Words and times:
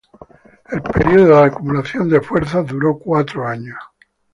El 0.67 0.81
periodo 0.81 1.27
de 1.41 1.45
acumulación 1.45 2.09
de 2.09 2.21
fuerzas 2.21 2.65
duró 2.65 2.97
cuatro 2.97 3.47
años. 3.47 3.77